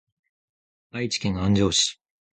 [0.89, 2.01] 愛知県安城市